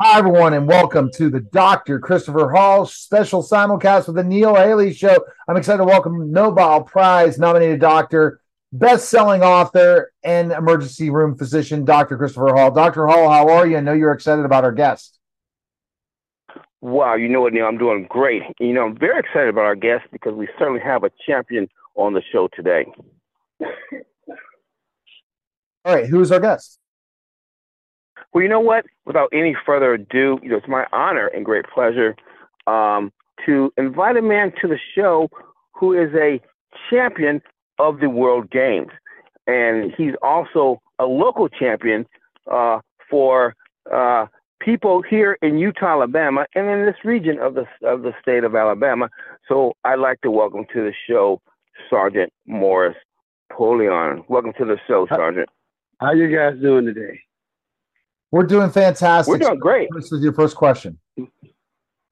[0.00, 1.98] Hi, everyone, and welcome to the Dr.
[1.98, 5.16] Christopher Hall special simulcast with the Neil Haley Show.
[5.48, 8.40] I'm excited to welcome Nobel Prize nominated doctor,
[8.72, 12.16] best selling author, and emergency room physician, Dr.
[12.16, 12.70] Christopher Hall.
[12.70, 13.08] Dr.
[13.08, 13.76] Hall, how are you?
[13.76, 15.18] I know you're excited about our guest.
[16.80, 17.66] Wow, you know what, Neil?
[17.66, 18.42] I'm doing great.
[18.60, 22.14] You know, I'm very excited about our guest because we certainly have a champion on
[22.14, 22.86] the show today.
[25.84, 26.78] All right, who's our guest?
[28.32, 28.84] Well, you know what?
[29.06, 32.14] Without any further ado, you know, it's my honor and great pleasure
[32.66, 33.10] um,
[33.46, 35.28] to invite a man to the show
[35.72, 36.40] who is a
[36.90, 37.40] champion
[37.78, 38.90] of the World Games,
[39.46, 42.06] and he's also a local champion
[42.50, 43.54] uh, for
[43.92, 44.26] uh,
[44.60, 48.54] people here in Eutaw, Alabama, and in this region of the of the state of
[48.54, 49.08] Alabama.
[49.48, 51.40] So I'd like to welcome to the show
[51.88, 52.96] Sergeant Morris
[53.52, 54.24] Polion.
[54.28, 55.48] Welcome to the show, Sergeant.
[56.00, 57.20] How you guys doing today?
[58.30, 59.32] We're doing fantastic.
[59.32, 59.88] We're doing great.
[59.94, 60.98] This is your first question.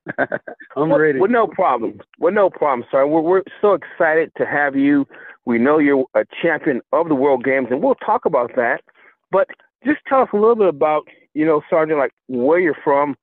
[0.18, 1.18] I'm well, ready.
[1.18, 2.00] Well, no problem.
[2.18, 3.06] Well, no problem, sir.
[3.06, 5.06] We're, we're so excited to have you.
[5.44, 8.82] We know you're a champion of the World Games, and we'll talk about that.
[9.30, 9.48] But
[9.84, 11.02] just tell us a little bit about,
[11.34, 13.16] you know, Sergeant, like where you're from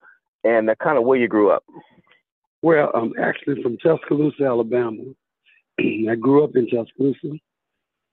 [0.43, 1.63] and the kind of where you grew up.
[2.61, 5.03] Well, I'm actually from Tuscaloosa, Alabama.
[5.79, 7.37] I grew up in Tuscaloosa,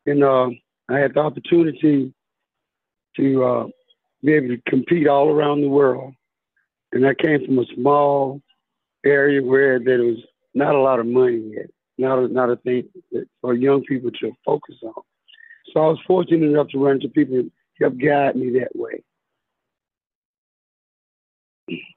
[0.07, 0.49] and uh,
[0.89, 2.13] I had the opportunity
[3.17, 3.67] to uh,
[4.23, 6.15] be able to compete all around the world.
[6.93, 8.41] And I came from a small
[9.05, 10.19] area where there was
[10.55, 12.89] not a lot of money yet, not a, not a thing
[13.41, 15.03] for young people to focus on.
[15.73, 19.03] So I was fortunate enough to run into people that helped guide me that way.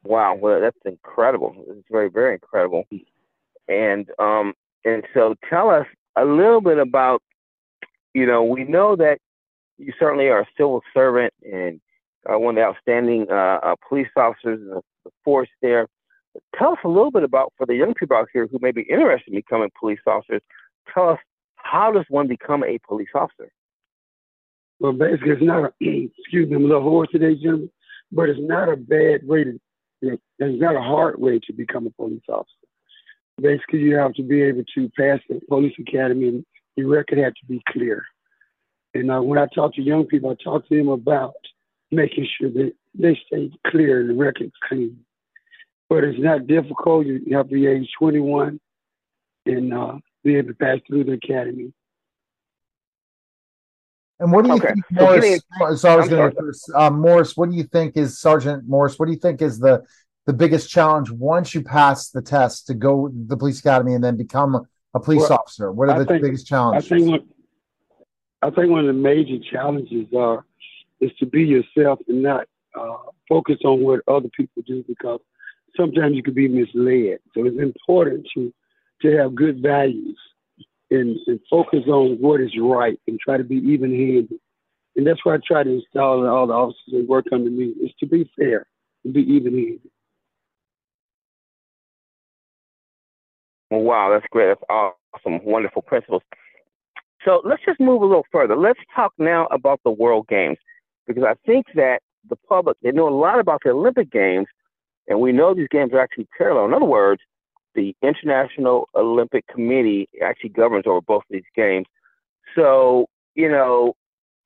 [0.04, 1.56] Wow, well that's incredible.
[1.68, 2.86] It's very, very incredible.
[3.68, 4.54] And um
[4.86, 7.24] and so tell us a little bit about,
[8.14, 9.18] you know, we know that
[9.78, 11.82] you certainly are a civil servant and
[12.32, 15.88] uh, one of the outstanding uh, uh, police officers in the, the force there.
[16.58, 18.82] Tell us a little bit about, for the young people out here who may be
[18.84, 20.42] interested in becoming police officers,
[20.94, 21.20] tell us
[21.56, 23.52] how does one become a police officer?
[24.80, 27.70] Well, basically, it's not a, excuse me, I'm a little hoarse today, gentlemen,
[28.12, 29.60] but it's not a bad way to,
[30.02, 32.50] you know, it's not a hard way to become a police officer.
[33.42, 36.46] Basically, you have to be able to pass the police academy and
[36.76, 38.06] your record has to be clear.
[38.94, 41.34] And uh, when I talk to young people, I talk to them about
[41.94, 45.00] making sure that they stay clear and the record's clean.
[45.90, 47.06] But it's not difficult.
[47.06, 48.60] You have to be age 21
[49.46, 49.94] and uh,
[50.24, 51.74] be able to pass through the academy.
[54.20, 54.74] And what do you Okay.
[54.74, 55.22] think, Morris?
[55.24, 57.36] getting- So I was going to uh, Morris.
[57.36, 58.98] What do you think is Sergeant Morris?
[58.98, 59.84] What do you think is the
[60.26, 64.02] the biggest challenge once you pass the test to go to the police academy and
[64.02, 64.62] then become a,
[64.94, 65.70] a police Well, officer?
[65.72, 66.88] What are I the think- biggest I challenges?
[66.90, 67.28] think one,
[68.42, 70.46] I think one of the major challenges are
[71.04, 72.48] is to be yourself and not
[72.80, 72.98] uh,
[73.30, 75.20] focus on what other people do because
[75.78, 77.20] sometimes you can be misled.
[77.34, 78.54] So it's important to
[79.02, 80.18] to have good values
[80.90, 84.40] and, and focus on what is right and try to be even handed.
[84.96, 87.74] And that's why I try to install in all the officers that work under me
[87.84, 88.66] is to be fair
[89.04, 89.90] and be even handed.
[93.72, 94.50] Wow, that's great.
[94.50, 95.44] That's awesome.
[95.44, 96.22] Wonderful principles.
[97.26, 98.56] So let's just move a little further.
[98.56, 100.58] Let's talk now about the World Games
[101.08, 102.00] because I think that
[102.30, 104.48] the public, they know a lot about the Olympic Games,
[105.08, 106.66] and we know these games are actually parallel.
[106.66, 107.22] In other words,
[107.76, 111.88] the International Olympic Committee actually governs over both of these games.
[112.56, 113.96] So, you know,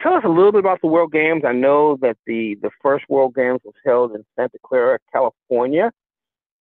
[0.01, 1.43] tell us a little bit about the World Games.
[1.45, 5.91] I know that the, the first World Games was held in Santa Clara, California.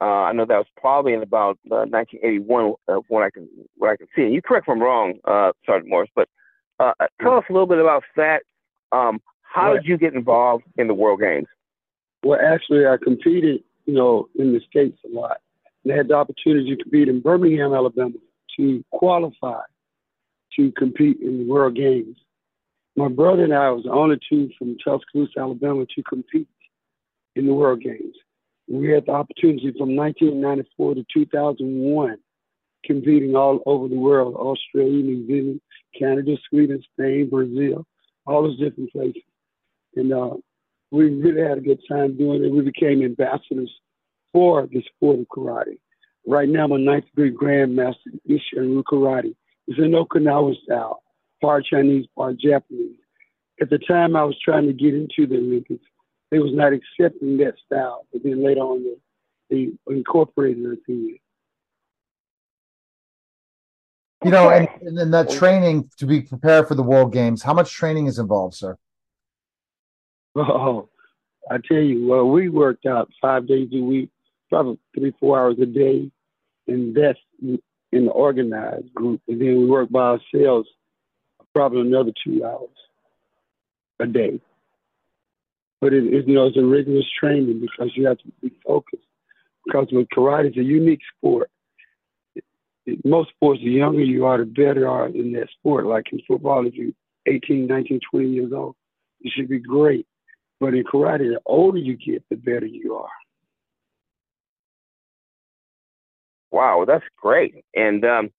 [0.00, 3.90] Uh, I know that was probably in about uh, 1981, uh, what I can what
[3.90, 4.22] I can see.
[4.24, 6.28] And you correct if I'm wrong, uh, Sergeant Morris, but
[6.78, 6.92] uh,
[7.22, 8.42] tell us a little bit about that.
[8.92, 9.20] Um,
[9.56, 11.46] how did you get involved in the World Games?
[12.22, 15.38] Well, actually, I competed, you know, in the States a lot.
[15.82, 18.14] And I had the opportunity to compete in Birmingham, Alabama
[18.58, 19.62] to qualify
[20.56, 22.16] to compete in the World Games.
[22.96, 26.48] My brother and I was the only two from Tuscaloosa, Alabama to compete
[27.34, 28.16] in the World Games.
[28.68, 32.18] We had the opportunity from 1994 to 2001
[32.84, 35.60] competing all over the world Australia, New Zealand,
[35.98, 37.86] Canada, Sweden, Spain, Brazil,
[38.26, 39.22] all those different places.
[39.96, 40.34] And uh,
[40.90, 42.52] we really had a good time doing it.
[42.52, 43.72] We became ambassadors
[44.32, 45.78] for the sport of karate.
[46.26, 47.96] Right now, I'm a ninth degree grandmaster
[48.28, 49.34] in Ishin karate.
[49.66, 51.02] It's an Okinawa style,
[51.40, 52.96] part Chinese, part Japanese.
[53.60, 55.84] At the time, I was trying to get into the Olympics.
[56.30, 58.84] They was not accepting that style, but then later on,
[59.50, 61.20] they, they incorporated it in it.
[64.24, 67.42] You know, and, and then that training to be prepared for the World Games.
[67.42, 68.76] How much training is involved, sir?
[70.48, 70.88] Oh,
[71.50, 74.10] I tell you, well, we worked out five days a week,
[74.50, 76.10] probably three, four hours a day,
[76.66, 77.60] and that's in
[78.04, 79.22] the organized group.
[79.28, 80.68] And then we work by ourselves,
[81.54, 82.68] probably another two hours
[84.00, 84.40] a day.
[85.80, 89.04] But it, it, you know, it's a rigorous training because you have to be focused.
[89.64, 91.50] Because with karate, it's a unique sport.
[92.34, 92.44] It,
[92.84, 95.86] it, most sports, the younger you are, the better you are in that sport.
[95.86, 96.92] Like in football, if you're
[97.26, 98.74] 18, 19, 20 years old,
[99.20, 100.06] you should be great.
[100.60, 103.08] But in karate, the older you get, the better you are.
[106.50, 107.64] Wow, that's great.
[107.74, 108.30] And um,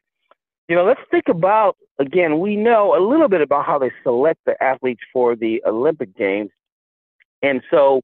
[0.67, 2.39] you know, let's think about again.
[2.39, 6.49] We know a little bit about how they select the athletes for the Olympic Games,
[7.43, 8.01] and so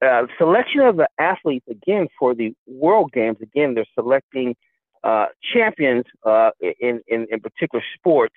[0.00, 3.36] uh, selection of the athletes again for the World Games.
[3.42, 4.56] Again, they're selecting
[5.04, 8.34] uh, champions uh, in, in in particular sports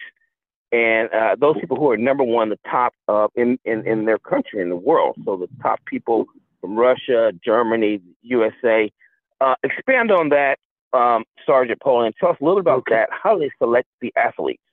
[0.74, 4.18] and uh, those people who are number one, the top uh, in, in in their
[4.18, 5.16] country in the world.
[5.24, 6.26] So the top people
[6.60, 8.92] from Russia, Germany, USA.
[9.40, 10.58] Uh, expand on that,
[10.94, 12.14] um, Sergeant Polion.
[12.20, 12.96] Tell us a little about okay.
[12.96, 13.10] that.
[13.12, 14.64] How do they select the athletes?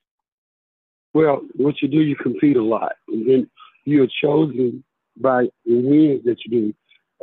[1.13, 3.49] Well, what you do, you compete a lot, and then
[3.85, 4.83] you're chosen
[5.17, 6.73] by the wins that you do.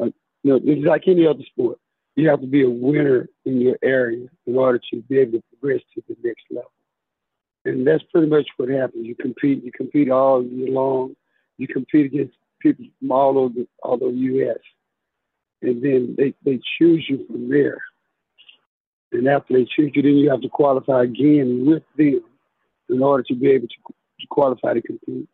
[0.01, 0.11] Uh,
[0.45, 1.79] you know, it's like any other sport.
[2.15, 5.45] You have to be a winner in your area in order to be able to
[5.51, 6.71] progress to the next level
[7.69, 9.07] and that's pretty much what happens.
[9.07, 11.15] You compete, you compete all year long.
[11.59, 14.59] You compete against people from all over, all over the U.S.
[15.61, 17.79] And then they, they choose you from there.
[19.13, 22.23] And after they choose you, then you have to qualify again with them
[22.89, 25.29] in order to be able to, to qualify to compete.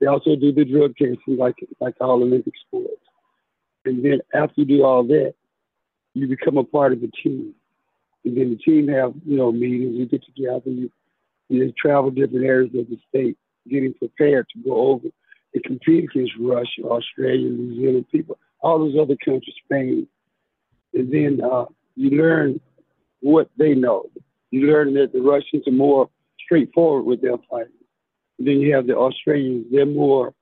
[0.00, 3.00] They also do the drug testing like like all Olympic sports.
[3.84, 5.34] And then after you do all that,
[6.14, 7.54] you become a part of the team.
[8.24, 10.90] And then the team have, you know, meetings, you get together, you
[11.48, 13.36] you just travel different areas of the state,
[13.68, 15.08] getting prepared to go over
[15.52, 20.06] and compete against Russia, Australia, New Zealand people, all those other countries, Spain.
[20.92, 22.60] And then uh, you learn
[23.20, 24.06] what they know.
[24.50, 26.08] You learn that the Russians are more
[26.44, 27.72] straightforward with their fighting.
[28.38, 30.34] And then you have the Australians, they're more,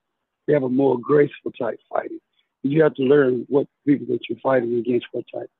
[0.46, 2.20] they have a more graceful type fighting.
[2.62, 5.50] You have to learn what people that you're fighting against, what type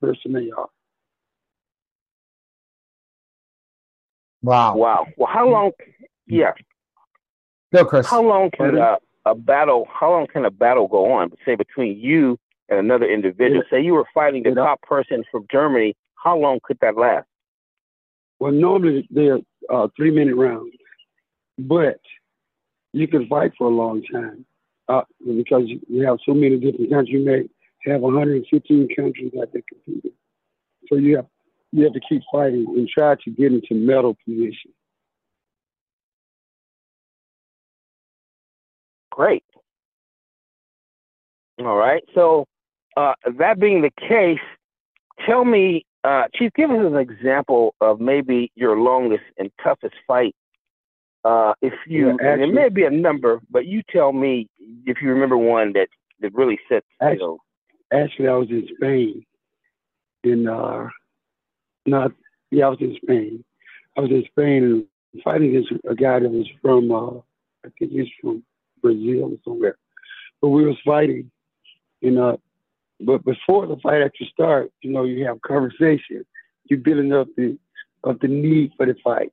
[0.00, 0.68] person they are.
[4.46, 4.76] Wow.
[4.76, 5.06] Wow.
[5.16, 5.72] Well, how long?
[6.26, 6.52] Yeah.
[7.74, 8.06] Go, Chris.
[8.06, 9.88] How long can a, a battle?
[9.92, 11.32] How long can a battle go on?
[11.44, 12.38] Say between you
[12.68, 13.62] and another individual.
[13.64, 13.78] Yeah.
[13.78, 14.54] Say you were fighting the yeah.
[14.54, 15.96] top person from Germany.
[16.14, 17.26] How long could that last?
[18.38, 20.76] Well, normally they're uh, three minute rounds,
[21.58, 21.98] but
[22.92, 24.46] you can fight for a long time
[24.88, 27.14] uh, because you have so many different countries.
[27.14, 30.12] You may have 115 countries that they compete in.
[30.88, 31.26] So you have
[31.76, 34.72] you have to keep fighting and try to get into medal position.
[39.10, 39.44] Great.
[41.58, 42.02] All right.
[42.14, 42.46] So,
[42.96, 44.40] uh, that being the case,
[45.26, 50.34] tell me, uh, Chief, give us an example of maybe your longest and toughest fight.
[51.24, 54.48] Uh, if you, yeah, actually, it may be a number, but you tell me
[54.86, 55.88] if you remember one that,
[56.20, 57.38] that really sets, actually, you know.
[57.92, 59.26] Actually, I was in Spain
[60.24, 60.88] in uh,
[61.86, 62.12] not,
[62.50, 63.44] yeah, I was in Spain.
[63.96, 67.18] I was in Spain and fighting against a guy that was from, uh,
[67.64, 68.42] I think he's from
[68.82, 69.76] Brazil or somewhere.
[70.40, 71.30] But we was fighting,
[72.02, 72.36] and uh,
[73.00, 76.24] but before the fight actually starts, you know, you have conversation.
[76.64, 77.58] You're building up the
[78.04, 79.32] up the need for the fight,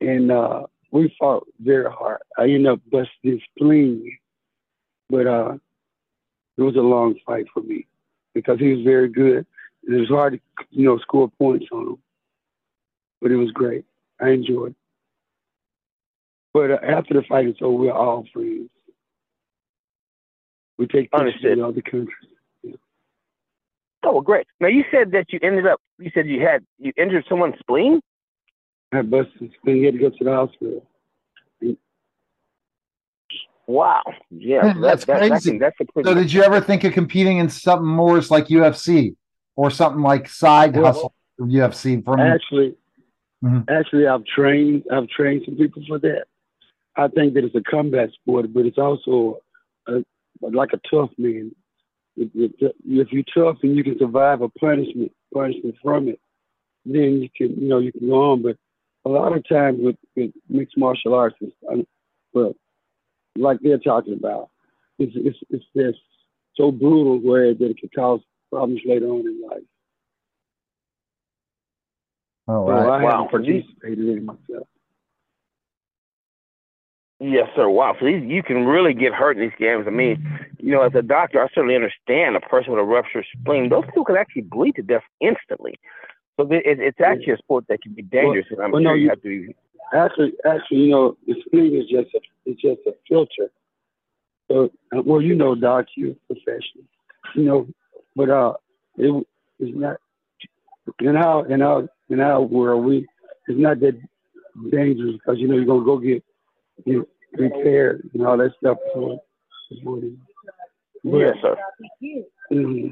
[0.00, 2.20] and uh, we fought very hard.
[2.38, 4.18] I ended up busting his spleen,
[5.08, 5.54] but uh,
[6.56, 7.86] it was a long fight for me
[8.34, 9.46] because he was very good.
[9.86, 11.98] It was hard to, you know, score points on them,
[13.22, 13.84] but it was great.
[14.20, 14.70] I enjoyed.
[14.70, 14.76] It.
[16.52, 18.70] But uh, after the fight is over, we're all friends.
[20.78, 22.10] We take pictures in other countries.
[22.62, 22.74] Yeah.
[24.02, 24.46] Oh, great!
[24.60, 25.80] Now you said that you ended up.
[25.98, 28.00] You said you had you injured someone's spleen.
[28.92, 29.76] I busted spleen.
[29.76, 30.86] He had to go to the hospital.
[33.66, 34.02] Wow.
[34.30, 35.58] Yeah, that's that, crazy.
[35.58, 39.16] That, that's so, did you ever think of competing in something more like UFC?
[39.56, 42.76] Or something like side well, hustle UFC from actually
[43.42, 43.60] mm-hmm.
[43.68, 46.26] actually I've trained I've trained some people for that.
[46.94, 49.40] I think that it's a combat sport, but it's also
[49.86, 50.02] a,
[50.40, 51.54] like a tough man.
[52.16, 52.30] If,
[53.12, 56.20] you're tough and you can survive a punishment punishment from it,
[56.86, 58.42] then you can you know you can go on.
[58.42, 58.56] But
[59.04, 61.54] a lot of times with, with mixed martial arts, it's,
[62.32, 62.54] well,
[63.36, 64.48] like they're talking about,
[64.98, 66.02] it's it's it's just
[66.56, 68.20] so brutal where that it can cause
[68.56, 69.68] problems later on in life.
[72.48, 72.84] Oh, right.
[72.84, 73.10] So I wow.
[73.10, 74.68] haven't participated in myself.
[77.20, 77.68] Yes, sir.
[77.68, 77.96] Wow.
[77.98, 79.84] So these, you can really get hurt in these games.
[79.86, 80.26] I mean,
[80.58, 83.68] you know, as a doctor, I certainly understand a person with a ruptured spleen.
[83.68, 85.74] Those people can actually bleed to death instantly.
[86.38, 88.46] So it, it's actually a sport that can be dangerous.
[88.50, 89.28] Well, and I'm well, sure no, you have to.
[89.28, 89.56] Be...
[89.94, 93.50] Actually, actually, you know, the spleen is just a, it's just a filter.
[94.50, 96.84] So, uh, well, you know, doc, you're a professional,
[97.34, 97.66] you know,
[98.16, 98.54] but uh,
[98.96, 99.26] it
[99.60, 99.98] is not
[101.00, 102.84] in our in our in our world.
[102.84, 103.06] We
[103.46, 104.00] it's not that
[104.70, 106.24] dangerous because you know you're gonna go get
[106.84, 107.06] get
[107.38, 109.20] repaired and all that stuff for
[109.84, 110.00] for
[111.02, 111.56] Yes, sir.
[112.52, 112.88] Mm-hmm.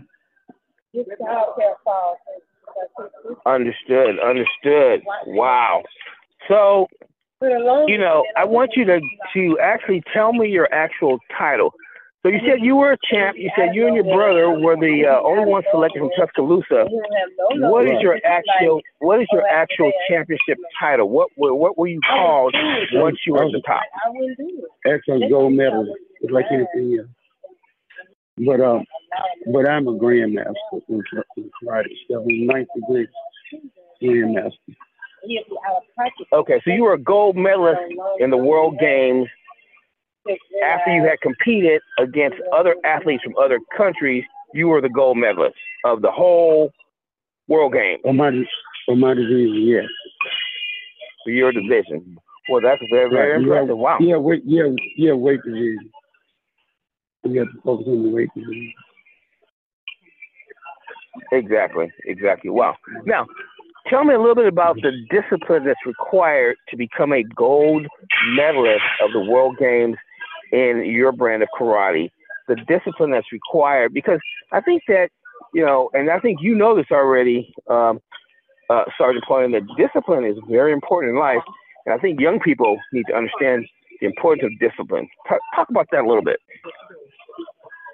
[3.46, 4.20] Understood.
[4.20, 5.02] Understood.
[5.26, 5.82] Wow.
[6.48, 6.86] So,
[7.42, 9.00] you know, I want you to
[9.34, 11.74] to actually tell me your actual title.
[12.24, 13.36] So you said you were a champ.
[13.36, 16.86] You said you and your brother were the uh, only ones selected from Tuscaloosa.
[17.68, 21.10] What is your actual What is your actual championship title?
[21.10, 22.54] What What were you called
[22.94, 23.82] once you were at the top?
[24.86, 25.86] Excellent gold medal.
[26.30, 27.10] Like anything else.
[28.38, 28.84] But um,
[29.52, 30.54] but I'm a grandmaster
[30.88, 31.02] in
[31.62, 31.84] karate.
[32.10, 33.06] So I'm ninth degree
[34.02, 34.52] grandmaster.
[36.32, 37.80] Okay, so you were a gold medalist
[38.18, 39.28] in the World Games
[40.64, 45.56] after you had competed against other athletes from other countries, you were the gold medalist
[45.84, 46.70] of the whole
[47.48, 47.98] World Game.
[48.02, 48.30] For my,
[48.86, 49.84] for my division, yes.
[51.24, 52.16] For your division.
[52.48, 53.42] Well, that's very, very right.
[53.42, 53.68] impressive.
[53.68, 53.98] Yeah, wow.
[54.00, 55.90] Yeah, weight, yeah, yeah, weight division.
[57.24, 58.72] We have to focus on the weight division.
[61.32, 62.50] Exactly, exactly.
[62.50, 62.76] Wow.
[63.06, 63.26] Now,
[63.88, 67.86] tell me a little bit about the discipline that's required to become a gold
[68.34, 69.96] medalist of the World Games
[70.54, 72.10] in your brand of karate,
[72.46, 73.92] the discipline that's required.
[73.92, 74.20] Because
[74.52, 75.08] I think that,
[75.52, 78.00] you know, and I think you know this already, um,
[78.70, 81.42] uh, Sergeant Polion, that discipline is very important in life.
[81.84, 83.66] And I think young people need to understand
[84.00, 85.08] the importance of discipline.
[85.28, 86.38] Talk, talk about that a little bit.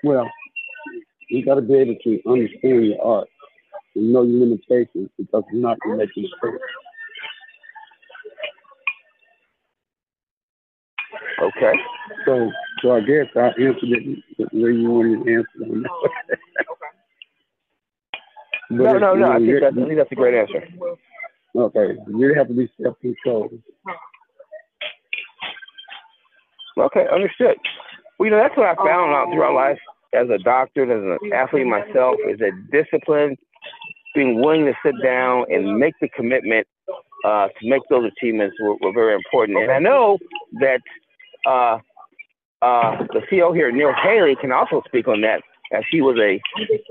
[0.05, 0.31] Well,
[1.29, 3.29] you got to be able to understand your art
[3.95, 6.63] and know your limitations because you're not going to make mistakes.
[11.41, 11.73] Okay.
[12.27, 12.51] So,
[12.83, 15.87] so I guess I answered it the way you wanted to answer it.
[18.71, 19.33] no, no, no.
[19.33, 20.67] I think, that's, I think that's a great answer.
[21.57, 23.61] Okay, you have to be self-controlled.
[26.79, 27.57] Okay, understood.
[28.19, 29.79] Well, you know, that's what I found out throughout life
[30.13, 33.37] as a doctor, as an athlete myself, is that discipline,
[34.15, 36.67] being willing to sit down and make the commitment
[37.25, 39.59] uh, to make those achievements were, were very important.
[39.59, 40.19] And I know
[40.61, 40.81] that
[41.47, 41.79] uh,
[42.63, 45.43] uh, the CEO here, Neil Haley, can also speak on that,
[45.73, 46.41] as he was a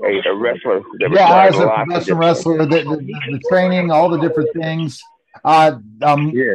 [0.04, 0.82] a, a wrestler.
[0.98, 5.00] yeah, as a professional wrestler, the, the, the, training, all the different things.
[5.44, 6.54] Uh, um, yeah.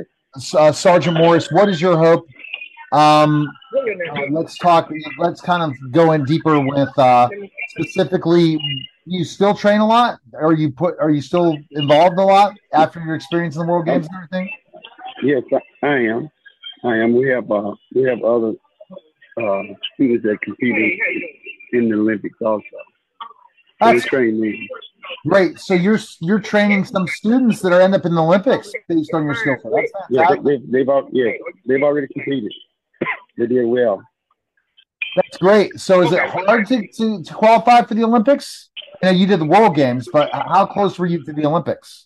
[0.53, 2.27] Uh, Sergeant Morris, what is your hope?
[2.91, 4.91] Um, uh, let's talk.
[5.17, 7.29] Let's kind of go in deeper with uh,
[7.69, 8.59] specifically.
[9.05, 10.19] You still train a lot?
[10.33, 10.95] Are you put?
[10.99, 14.49] Are you still involved a lot after your experience in the World Games and everything?
[15.23, 15.43] Yes,
[15.83, 16.29] I am.
[16.84, 17.15] I am.
[17.15, 18.53] We have uh, we have other
[19.41, 19.63] uh,
[19.94, 21.00] students that compete
[21.74, 22.63] in, the Olympics also.
[23.79, 24.70] That's train me.
[25.27, 25.60] Great.
[25.60, 29.25] So you're you're training some students that are end up in the Olympics based on
[29.25, 29.72] your skill set.
[29.72, 31.32] That's yeah, they, have they've, yeah,
[31.67, 32.51] they've already competed.
[33.38, 34.01] They did well.
[35.15, 35.79] That's great.
[35.79, 38.70] So is it hard to, to, to qualify for the Olympics?
[39.01, 42.05] You know, you did the World Games, but how close were you to the Olympics?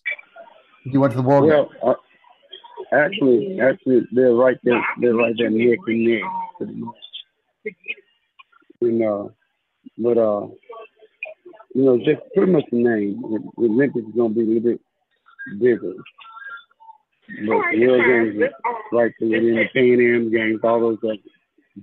[0.84, 1.68] You went to the World Games.
[1.82, 1.94] Uh,
[2.92, 4.84] Actually, actually, they're right there.
[5.00, 6.22] They're right there neck and neck,
[6.58, 6.96] pretty much.
[8.80, 9.28] And uh,
[9.98, 10.48] but uh,
[11.74, 13.22] you know, just pretty much the name.
[13.22, 14.80] The Olympics is gonna be a little bit
[15.60, 15.94] bigger.
[17.46, 18.50] But the World Games
[18.92, 20.98] right there within the Pan Am Games, all those.
[21.04, 21.16] Other.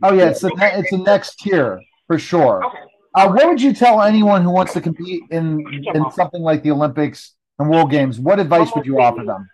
[0.03, 2.61] Oh yeah, it's a it's a next tier for sure.
[3.15, 6.71] Uh, what would you tell anyone who wants to compete in in something like the
[6.71, 8.19] Olympics and World Games?
[8.19, 9.49] What advice would you offer them?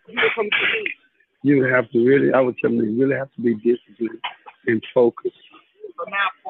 [1.44, 4.20] You have to really, I would tell them, you really have to be disciplined
[4.66, 5.36] and focused.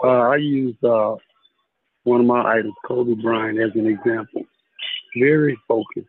[0.04, 1.16] Uh, I use uh,
[2.04, 4.44] one of my idols, Kobe Bryant, as an example.
[5.18, 6.08] Very focused,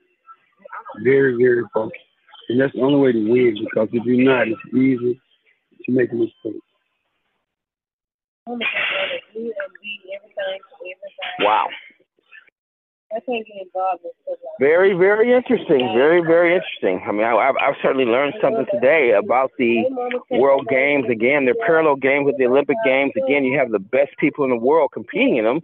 [1.02, 2.00] very, very focused.
[2.48, 5.20] And that's the only way to win because if you're not, it's easy
[5.84, 6.60] to make a mistake.
[11.40, 11.68] Wow.
[13.14, 15.92] I can't get involved in stuff like Very, very interesting.
[15.94, 17.04] Very, very interesting.
[17.06, 19.84] I mean, I, have I've certainly learned something today about the
[20.30, 21.04] World Games.
[21.08, 23.12] Again, they're parallel games with the Olympic Games.
[23.16, 25.60] Again, you have the best people in the world competing in them.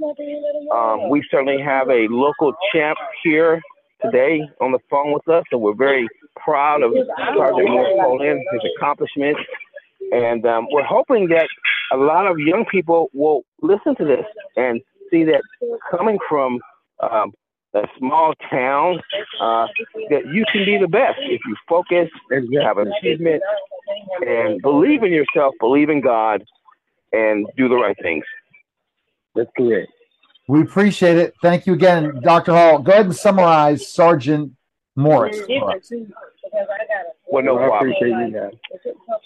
[0.72, 3.60] Um, we certainly have a local champ here
[4.00, 6.92] today on the phone with us, so we're very proud of
[7.36, 9.40] Sergeant Morris his accomplishments.
[10.12, 11.48] And um, we're hoping that
[11.92, 14.24] a lot of young people will listen to this
[14.56, 14.80] and
[15.10, 15.42] see that
[15.90, 16.60] coming from
[17.00, 17.32] um,
[17.74, 19.00] a small town,
[19.40, 19.66] uh,
[20.10, 23.42] that you can be the best if you focus, and have achievement,
[24.26, 26.44] and believe in yourself, believe in God,
[27.12, 28.24] and do the right things.
[29.34, 29.90] That's correct.
[30.48, 31.34] We appreciate it.
[31.42, 32.52] Thank you again, Dr.
[32.52, 32.80] Hall.
[32.80, 34.52] Go ahead and summarize Sergeant
[34.96, 35.40] Morris.
[37.30, 37.92] Well, no I problem.
[37.92, 38.50] appreciate you.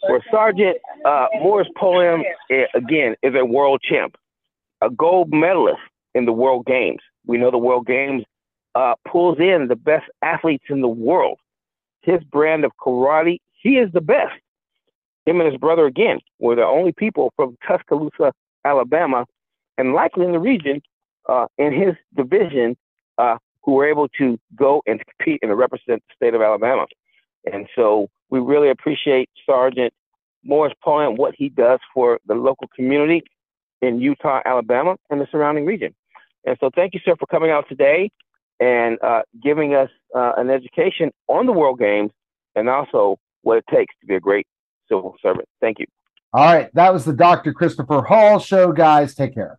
[0.08, 4.16] Well, Sergeant uh, Morris Poem, eh, again, is a world champ,
[4.82, 5.80] a gold medalist
[6.14, 7.00] in the World Games.
[7.26, 8.24] We know the World Games
[8.74, 11.38] uh, pulls in the best athletes in the world.
[12.02, 14.34] His brand of karate, he is the best.
[15.26, 18.32] Him and his brother, again, were the only people from Tuscaloosa,
[18.64, 19.26] Alabama,
[19.78, 20.82] and likely in the region,
[21.28, 22.76] uh, in his division,
[23.16, 26.86] uh, who were able to go and compete and represent the state of Alabama.
[27.50, 29.92] And so we really appreciate Sergeant
[30.44, 33.22] Morris Paul and what he does for the local community
[33.80, 35.94] in Eutaw, Alabama, and the surrounding region.
[36.44, 38.10] And so thank you, sir, for coming out today
[38.64, 42.10] and uh, giving us uh, an education on the World Games
[42.56, 44.46] and also what it takes to be a great
[44.88, 45.46] civil servant.
[45.60, 45.86] Thank you.
[46.32, 46.70] All right.
[46.72, 47.52] That was the Dr.
[47.52, 49.14] Christopher Hall show, guys.
[49.14, 49.52] Take care.